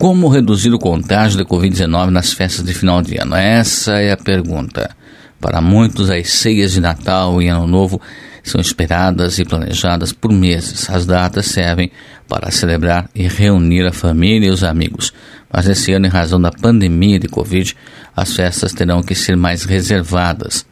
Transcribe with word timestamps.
Como 0.00 0.28
reduzir 0.28 0.72
o 0.72 0.78
contágio 0.78 1.36
da 1.36 1.44
Covid-19 1.44 2.08
nas 2.08 2.32
festas 2.32 2.64
de 2.64 2.72
final 2.72 3.02
de 3.02 3.20
ano? 3.20 3.36
Essa 3.36 4.00
é 4.00 4.12
a 4.12 4.16
pergunta. 4.16 4.96
Para 5.38 5.60
muitos, 5.60 6.08
as 6.08 6.30
ceias 6.30 6.72
de 6.72 6.80
Natal 6.80 7.42
e 7.42 7.48
Ano 7.48 7.66
Novo 7.66 8.00
são 8.42 8.62
esperadas 8.62 9.38
e 9.38 9.44
planejadas 9.44 10.10
por 10.10 10.32
meses. 10.32 10.88
As 10.88 11.04
datas 11.04 11.48
servem 11.48 11.92
para 12.26 12.50
celebrar 12.50 13.10
e 13.14 13.28
reunir 13.28 13.86
a 13.86 13.92
família 13.92 14.46
e 14.48 14.50
os 14.50 14.64
amigos. 14.64 15.12
Mas 15.52 15.68
esse 15.68 15.92
ano, 15.92 16.06
em 16.06 16.08
razão 16.08 16.40
da 16.40 16.50
pandemia 16.50 17.18
de 17.18 17.28
Covid, 17.28 17.76
as 18.16 18.34
festas 18.34 18.72
terão 18.72 19.02
que 19.02 19.14
ser 19.14 19.36
mais 19.36 19.64
reservadas. 19.64 20.64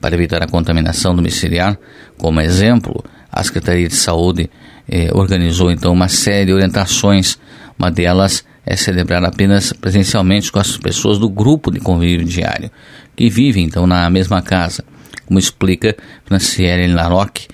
Para 0.00 0.14
evitar 0.14 0.44
a 0.44 0.46
contaminação 0.46 1.12
domiciliar, 1.12 1.76
como 2.16 2.40
exemplo, 2.40 3.04
a 3.32 3.42
Secretaria 3.42 3.88
de 3.88 3.96
Saúde 3.96 4.48
eh, 4.88 5.10
organizou 5.12 5.72
então 5.72 5.92
uma 5.92 6.06
série 6.06 6.46
de 6.46 6.52
orientações. 6.52 7.36
Uma 7.76 7.90
delas 7.90 8.44
é 8.66 8.76
celebrar 8.76 9.24
apenas 9.24 9.72
presencialmente 9.72 10.52
com 10.52 10.58
as 10.58 10.76
pessoas 10.76 11.18
do 11.18 11.28
grupo 11.28 11.70
de 11.70 11.80
convívio 11.80 12.26
diário, 12.26 12.70
que 13.16 13.28
vivem 13.28 13.64
então 13.64 13.86
na 13.86 14.08
mesma 14.10 14.42
casa, 14.42 14.84
como 15.26 15.38
explica 15.38 15.96
Franciele 16.24 16.92
Laroque, 16.92 17.48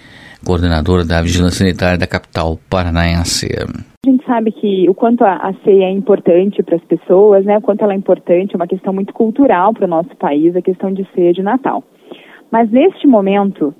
coordenadora 0.44 1.04
da 1.04 1.20
Vigilância 1.22 1.58
Sanitária 1.58 1.98
da 1.98 2.06
capital 2.06 2.58
paranaense. 2.70 3.48
A 4.06 4.08
gente 4.08 4.24
sabe 4.24 4.52
que 4.52 4.88
o 4.88 4.94
quanto 4.94 5.24
a, 5.24 5.52
ceia 5.64 5.86
é 5.86 5.90
importante 5.90 6.62
para 6.62 6.76
as 6.76 6.84
pessoas, 6.84 7.44
né? 7.44 7.58
O 7.58 7.60
quanto 7.60 7.82
ela 7.82 7.92
é 7.92 7.96
importante, 7.96 8.54
é 8.54 8.56
uma 8.56 8.68
questão 8.68 8.92
muito 8.92 9.12
cultural 9.12 9.74
para 9.74 9.84
o 9.84 9.88
nosso 9.88 10.14
país, 10.16 10.54
a 10.54 10.62
questão 10.62 10.92
de 10.92 11.04
ceia 11.12 11.32
de 11.32 11.42
Natal. 11.42 11.82
Mas 12.52 12.70
neste 12.70 13.08
momento, 13.08 13.74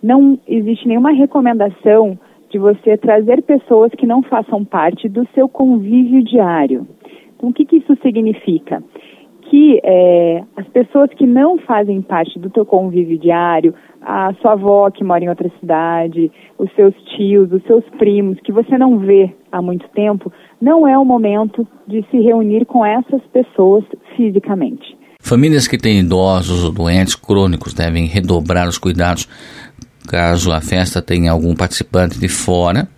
não 0.00 0.38
existe 0.46 0.86
nenhuma 0.86 1.10
recomendação 1.10 2.16
de 2.52 2.58
você 2.58 2.96
trazer 2.98 3.42
pessoas 3.42 3.90
que 3.96 4.06
não 4.06 4.22
façam 4.22 4.64
parte 4.64 5.08
do 5.08 5.26
seu 5.34 5.48
convívio 5.48 6.22
diário. 6.22 6.86
Então, 7.34 7.48
o 7.48 7.52
que, 7.52 7.64
que 7.64 7.76
isso 7.78 7.96
significa? 8.02 8.82
Que 9.50 9.80
é, 9.82 10.44
as 10.56 10.68
pessoas 10.68 11.10
que 11.14 11.26
não 11.26 11.58
fazem 11.58 12.00
parte 12.02 12.38
do 12.38 12.50
teu 12.50 12.64
convívio 12.64 13.18
diário, 13.18 13.74
a 14.00 14.32
sua 14.40 14.52
avó 14.52 14.90
que 14.90 15.02
mora 15.02 15.24
em 15.24 15.28
outra 15.28 15.50
cidade, 15.58 16.30
os 16.58 16.70
seus 16.74 16.94
tios, 17.16 17.50
os 17.50 17.62
seus 17.64 17.84
primos, 17.98 18.38
que 18.40 18.52
você 18.52 18.76
não 18.76 18.98
vê 18.98 19.34
há 19.50 19.62
muito 19.62 19.88
tempo, 19.88 20.30
não 20.60 20.86
é 20.86 20.96
o 20.96 21.04
momento 21.04 21.66
de 21.86 22.04
se 22.10 22.18
reunir 22.20 22.66
com 22.66 22.84
essas 22.84 23.22
pessoas 23.32 23.84
fisicamente. 24.16 24.96
Famílias 25.24 25.68
que 25.68 25.78
têm 25.78 26.00
idosos 26.00 26.64
ou 26.64 26.72
doentes 26.72 27.14
crônicos 27.14 27.72
devem 27.72 28.06
redobrar 28.06 28.68
os 28.68 28.76
cuidados 28.76 29.28
caso 30.06 30.52
a 30.52 30.60
festa 30.60 31.00
tenha 31.00 31.30
algum 31.30 31.54
participante 31.54 32.18
de 32.18 32.28
fora. 32.28 32.88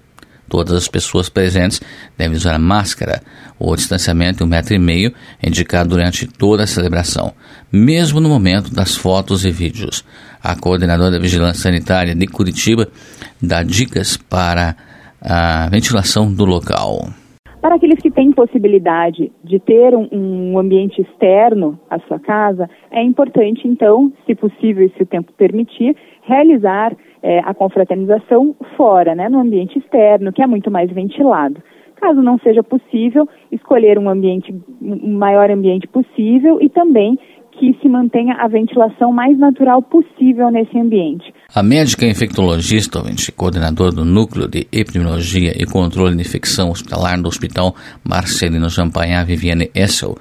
Todas 0.49 0.75
as 0.75 0.89
pessoas 0.89 1.29
presentes 1.29 1.81
devem 2.19 2.37
usar 2.37 2.59
máscara 2.59 3.23
ou 3.59 3.75
distanciamento 3.75 4.39
de 4.39 4.45
um 4.45 4.47
metro 4.47 4.75
e 4.75 4.79
meio 4.79 5.13
indicado 5.43 5.91
durante 5.91 6.27
toda 6.27 6.65
a 6.65 6.67
celebração, 6.67 7.33
mesmo 7.73 8.21
no 8.21 8.29
momento 8.29 8.73
das 8.73 8.95
fotos 8.95 9.45
e 9.45 9.51
vídeos. 9.51 10.05
A 10.43 10.55
coordenadora 10.55 11.13
da 11.13 11.19
Vigilância 11.19 11.63
Sanitária 11.63 12.15
de 12.15 12.27
Curitiba 12.27 12.89
dá 13.41 13.63
dicas 13.63 14.17
para 14.17 14.77
a 15.21 15.69
ventilação 15.71 16.33
do 16.33 16.45
local. 16.45 17.09
Para 17.65 17.77
aqueles 17.77 17.99
que 18.03 18.11
têm 18.11 18.31
possibilidade 18.31 19.33
de 19.43 19.59
ter 19.59 19.97
um, 19.97 20.07
um, 20.13 20.59
ambiente 20.59 21.01
externo 21.01 21.81
à 21.89 21.99
sua 22.01 22.21
casa, 22.21 22.69
é 22.91 23.03
importante, 23.03 23.67
então, 23.67 24.13
se 24.27 24.35
possível 24.35 24.85
e 24.85 24.91
se 24.91 25.03
o 25.03 25.07
tempo 25.07 25.33
permitir, 25.33 25.97
realizar 26.25 26.95
é, 27.23 27.39
a 27.39 27.55
confraternização 27.55 28.55
fora, 28.77 29.15
né, 29.15 29.31
no 29.31 29.41
ambiente 29.41 29.79
externo, 29.79 30.31
que 30.31 30.43
é 30.43 30.47
muito 30.47 30.71
mais 30.71 30.91
ventilado. 30.91 31.57
Caso 31.97 32.21
não 32.21 32.39
seja 32.41 32.63
possível, 32.63 33.27
escolher 33.51 33.99
um 33.99 34.11
ambiente, 34.11 34.55
um 34.83 35.17
maior 35.17 35.51
ambiente 35.51 35.89
possível 35.89 36.59
e 36.61 36.69
também 36.69 37.19
que 37.53 37.79
se 37.81 37.89
mantenha 37.89 38.35
a 38.35 38.47
ventilação 38.47 39.11
mais 39.11 39.39
natural 39.39 39.81
possível 39.81 40.51
nesse 40.51 40.79
ambiente. 40.79 41.33
A 41.53 41.63
médica 41.63 42.07
infectologista, 42.07 43.03
coordenadora 43.37 43.93
do 43.93 44.05
Núcleo 44.05 44.49
de 44.49 44.67
Epidemiologia 44.73 45.55
e 45.57 45.65
Controle 45.65 46.17
de 46.17 46.23
Infecção 46.23 46.71
Hospitalar 46.71 47.21
do 47.21 47.29
Hospital 47.29 47.77
Marcelino 48.03 48.69
Champagnat 48.69 49.27
Viviane 49.27 49.71
Essel, 49.75 50.19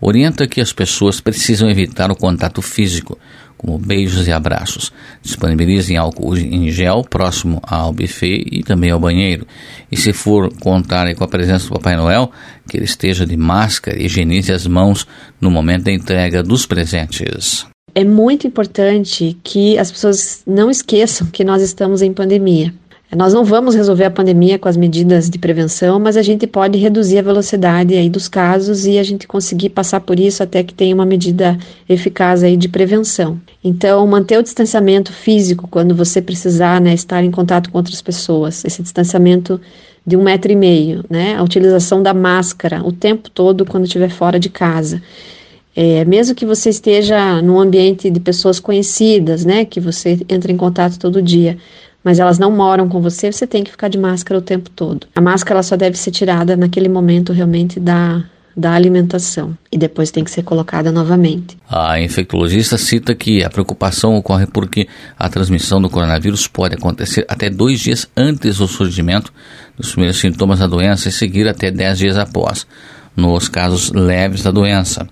orienta 0.00 0.46
que 0.46 0.60
as 0.60 0.72
pessoas 0.72 1.20
precisam 1.20 1.68
evitar 1.68 2.10
o 2.10 2.16
contato 2.16 2.62
físico, 2.62 3.18
como 3.56 3.78
beijos 3.78 4.28
e 4.28 4.32
abraços. 4.32 4.92
Disponibilizem 5.22 5.96
álcool 5.96 6.36
em 6.36 6.70
gel 6.70 7.02
próximo 7.02 7.60
ao 7.62 7.92
buffet 7.92 8.44
e 8.52 8.62
também 8.62 8.90
ao 8.90 9.00
banheiro. 9.00 9.46
E 9.90 9.96
se 9.96 10.12
for 10.12 10.52
contar 10.60 11.12
com 11.14 11.24
a 11.24 11.28
presença 11.28 11.66
do 11.66 11.72
Papai 11.72 11.96
Noel, 11.96 12.30
que 12.68 12.76
ele 12.76 12.84
esteja 12.84 13.26
de 13.26 13.36
máscara 13.36 14.00
e 14.00 14.06
higienize 14.06 14.52
as 14.52 14.66
mãos 14.66 15.06
no 15.40 15.50
momento 15.50 15.84
da 15.84 15.92
entrega 15.92 16.42
dos 16.42 16.66
presentes. 16.66 17.66
É 17.98 18.04
muito 18.04 18.46
importante 18.46 19.38
que 19.42 19.78
as 19.78 19.90
pessoas 19.90 20.42
não 20.46 20.70
esqueçam 20.70 21.28
que 21.28 21.42
nós 21.42 21.62
estamos 21.62 22.02
em 22.02 22.12
pandemia. 22.12 22.74
Nós 23.16 23.32
não 23.32 23.42
vamos 23.42 23.74
resolver 23.74 24.04
a 24.04 24.10
pandemia 24.10 24.58
com 24.58 24.68
as 24.68 24.76
medidas 24.76 25.30
de 25.30 25.38
prevenção, 25.38 25.98
mas 25.98 26.14
a 26.14 26.20
gente 26.20 26.46
pode 26.46 26.76
reduzir 26.76 27.18
a 27.18 27.22
velocidade 27.22 27.94
aí 27.94 28.10
dos 28.10 28.28
casos 28.28 28.84
e 28.84 28.98
a 28.98 29.02
gente 29.02 29.26
conseguir 29.26 29.70
passar 29.70 30.00
por 30.00 30.20
isso 30.20 30.42
até 30.42 30.62
que 30.62 30.74
tenha 30.74 30.94
uma 30.94 31.06
medida 31.06 31.56
eficaz 31.88 32.42
aí 32.42 32.54
de 32.54 32.68
prevenção. 32.68 33.40
Então, 33.64 34.06
manter 34.06 34.38
o 34.38 34.42
distanciamento 34.42 35.10
físico 35.10 35.66
quando 35.66 35.94
você 35.94 36.20
precisar 36.20 36.82
né, 36.82 36.92
estar 36.92 37.24
em 37.24 37.30
contato 37.30 37.70
com 37.70 37.78
outras 37.78 38.02
pessoas, 38.02 38.62
esse 38.62 38.82
distanciamento 38.82 39.58
de 40.06 40.18
um 40.18 40.22
metro 40.22 40.52
e 40.52 40.56
meio, 40.56 41.02
né, 41.08 41.34
a 41.34 41.42
utilização 41.42 42.02
da 42.02 42.12
máscara 42.12 42.86
o 42.86 42.92
tempo 42.92 43.30
todo 43.30 43.64
quando 43.64 43.84
estiver 43.84 44.10
fora 44.10 44.38
de 44.38 44.50
casa. 44.50 45.00
É, 45.76 46.06
mesmo 46.06 46.34
que 46.34 46.46
você 46.46 46.70
esteja 46.70 47.42
num 47.42 47.60
ambiente 47.60 48.08
de 48.08 48.18
pessoas 48.18 48.58
conhecidas, 48.58 49.44
né, 49.44 49.66
que 49.66 49.78
você 49.78 50.18
entra 50.26 50.50
em 50.50 50.56
contato 50.56 50.98
todo 50.98 51.20
dia, 51.20 51.58
mas 52.02 52.18
elas 52.18 52.38
não 52.38 52.50
moram 52.50 52.88
com 52.88 53.02
você, 53.02 53.30
você 53.30 53.46
tem 53.46 53.62
que 53.62 53.70
ficar 53.70 53.88
de 53.88 53.98
máscara 53.98 54.38
o 54.38 54.42
tempo 54.42 54.70
todo. 54.70 55.06
A 55.14 55.20
máscara 55.20 55.62
só 55.62 55.76
deve 55.76 55.98
ser 55.98 56.12
tirada 56.12 56.56
naquele 56.56 56.88
momento 56.88 57.30
realmente 57.30 57.78
da, 57.78 58.24
da 58.56 58.72
alimentação 58.72 59.58
e 59.70 59.76
depois 59.76 60.10
tem 60.10 60.24
que 60.24 60.30
ser 60.30 60.44
colocada 60.44 60.90
novamente. 60.90 61.58
A 61.68 62.00
infectologista 62.00 62.78
cita 62.78 63.14
que 63.14 63.44
a 63.44 63.50
preocupação 63.50 64.16
ocorre 64.16 64.46
porque 64.46 64.88
a 65.18 65.28
transmissão 65.28 65.82
do 65.82 65.90
coronavírus 65.90 66.46
pode 66.46 66.74
acontecer 66.74 67.26
até 67.28 67.50
dois 67.50 67.80
dias 67.80 68.08
antes 68.16 68.58
do 68.58 68.66
surgimento 68.66 69.30
dos 69.76 69.90
primeiros 69.90 70.18
sintomas 70.18 70.60
da 70.60 70.66
doença 70.66 71.10
e 71.10 71.12
seguir 71.12 71.46
até 71.46 71.70
dez 71.70 71.98
dias 71.98 72.16
após, 72.16 72.66
nos 73.14 73.48
casos 73.48 73.90
leves 73.90 74.42
da 74.42 74.50
doença, 74.50 75.06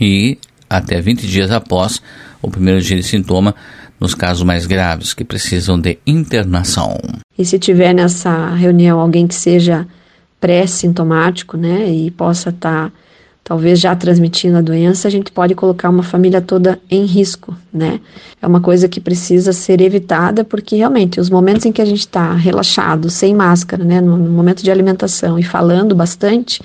e 0.00 0.38
até 0.68 1.00
20 1.00 1.26
dias 1.26 1.50
após 1.50 2.02
o 2.42 2.50
primeiro 2.50 2.80
dia 2.80 2.96
de 2.96 3.02
sintoma 3.02 3.54
nos 3.98 4.14
casos 4.14 4.42
mais 4.42 4.66
graves 4.66 5.12
que 5.12 5.24
precisam 5.24 5.78
de 5.78 5.98
internação. 6.06 6.98
E 7.36 7.44
se 7.44 7.58
tiver 7.58 7.92
nessa 7.92 8.54
reunião 8.54 9.00
alguém 9.00 9.26
que 9.26 9.34
seja 9.34 9.86
pré-sintomático, 10.40 11.56
né, 11.56 11.90
e 11.90 12.10
possa 12.10 12.50
estar 12.50 12.90
tá, 12.90 12.92
talvez 13.42 13.80
já 13.80 13.96
transmitindo 13.96 14.58
a 14.58 14.60
doença, 14.60 15.08
a 15.08 15.10
gente 15.10 15.32
pode 15.32 15.54
colocar 15.54 15.88
uma 15.88 16.02
família 16.02 16.40
toda 16.40 16.78
em 16.90 17.04
risco, 17.06 17.56
né? 17.72 17.98
É 18.42 18.46
uma 18.46 18.60
coisa 18.60 18.88
que 18.88 19.00
precisa 19.00 19.52
ser 19.52 19.80
evitada 19.80 20.44
porque 20.44 20.76
realmente 20.76 21.18
os 21.18 21.30
momentos 21.30 21.64
em 21.64 21.72
que 21.72 21.80
a 21.80 21.84
gente 21.84 22.00
está 22.00 22.34
relaxado, 22.34 23.08
sem 23.08 23.34
máscara, 23.34 23.82
né, 23.82 24.00
no, 24.00 24.16
momento 24.16 24.62
de 24.62 24.70
alimentação 24.70 25.38
e 25.38 25.42
falando 25.42 25.94
bastante, 25.94 26.60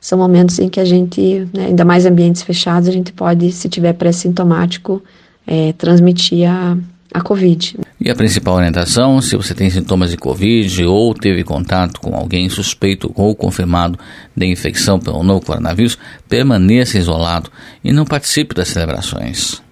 são 0.00 0.18
momentos 0.18 0.58
em 0.58 0.68
que 0.68 0.80
a 0.80 0.84
gente, 0.84 1.48
né, 1.52 1.66
ainda 1.66 1.84
mais 1.84 2.06
ambientes 2.06 2.42
fechados, 2.42 2.88
a 2.88 2.92
gente 2.92 3.12
pode, 3.12 3.50
se 3.52 3.68
tiver 3.68 3.92
pré-sintomático, 3.94 5.02
é, 5.46 5.72
transmitir 5.72 6.48
a, 6.48 6.76
a 7.12 7.20
Covid. 7.20 7.76
E 8.00 8.10
a 8.10 8.14
principal 8.14 8.56
orientação, 8.56 9.20
se 9.20 9.36
você 9.36 9.54
tem 9.54 9.70
sintomas 9.70 10.10
de 10.10 10.16
Covid 10.16 10.84
ou 10.84 11.14
teve 11.14 11.42
contato 11.42 12.00
com 12.00 12.14
alguém 12.14 12.48
suspeito 12.48 13.10
ou 13.14 13.34
confirmado 13.34 13.98
de 14.36 14.46
infecção 14.46 15.00
pelo 15.00 15.22
novo 15.22 15.44
coronavírus, 15.44 15.98
permaneça 16.28 16.98
isolado 16.98 17.50
e 17.82 17.92
não 17.92 18.04
participe 18.04 18.54
das 18.54 18.68
celebrações. 18.68 19.62